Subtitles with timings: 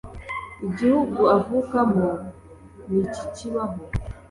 [0.67, 2.09] igihugu avukamo
[2.91, 3.77] nikikibaho.